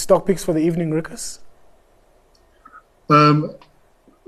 [0.00, 1.40] stock picks for the evening, Rikus?
[3.08, 3.54] Um,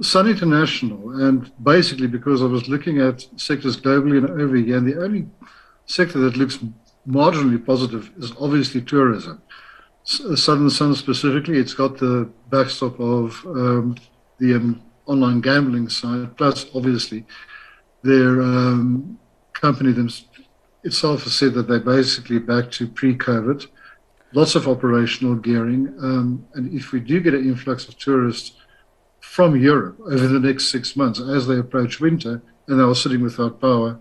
[0.00, 5.00] Sun International, and basically because I was looking at sectors globally and over and the
[5.00, 5.28] only
[5.86, 6.58] sector that looks
[7.08, 9.40] marginally positive is obviously tourism.
[10.24, 13.96] Uh, Southern Sun specifically, it's got the backstop of um,
[14.38, 17.24] the um, online gambling side, plus obviously
[18.02, 19.18] their um,
[19.52, 20.10] company them,
[20.82, 23.66] itself has said that they're basically back to pre-COVID,
[24.34, 28.52] lots of operational gearing, um, and if we do get an influx of tourists
[29.20, 33.22] from Europe over the next six months as they approach winter and they are sitting
[33.22, 33.98] without power,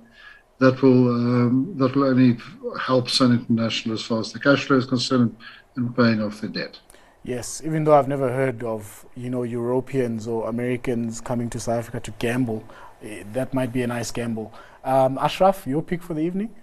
[0.59, 2.37] that will um, that will only
[2.79, 5.35] help Sun International as far as the cash flow is concerned
[5.75, 6.79] and paying off their debt.
[7.23, 11.79] Yes, even though I've never heard of you know Europeans or Americans coming to South
[11.79, 12.63] Africa to gamble,
[13.03, 14.53] eh, that might be a nice gamble.
[14.83, 16.55] Um, Ashraf, your pick for the evening?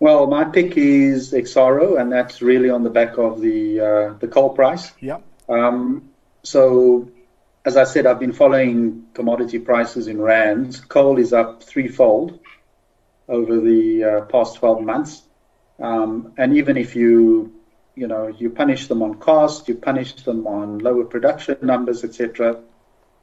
[0.00, 4.28] Well, my pick is Exxaro, and that's really on the back of the uh, the
[4.28, 4.92] coal price.
[5.00, 5.18] Yeah.
[5.48, 6.10] Um,
[6.42, 7.10] so,
[7.64, 10.80] as I said, I've been following commodity prices in rands.
[10.80, 12.40] Coal is up threefold
[13.28, 15.22] over the uh, past 12 months,
[15.78, 17.52] um, and even if you
[17.94, 22.60] you know you punish them on cost, you punish them on lower production numbers, etc.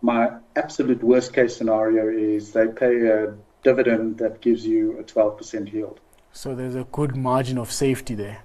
[0.01, 5.71] My absolute worst case scenario is they pay a dividend that gives you a 12%
[5.71, 5.99] yield.
[6.33, 8.43] So there's a good margin of safety there.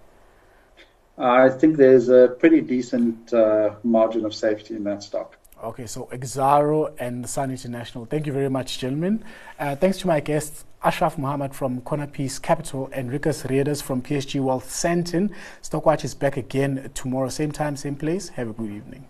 [1.19, 5.39] I think there's a pretty decent uh, margin of safety in that stock.
[5.65, 8.05] Okay, so Exxaro and Sun International.
[8.05, 9.25] Thank you very much, gentlemen.
[9.59, 11.81] Uh, thanks to my guests, Ashraf Muhammad from
[12.13, 15.33] Peace Capital and Rikus Readers from PSG Wealth Sandton.
[15.63, 18.29] Stockwatch is back again tomorrow, same time, same place.
[18.29, 19.09] Have a good evening.